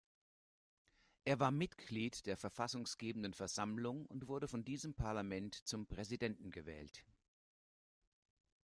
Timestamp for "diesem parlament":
4.65-5.53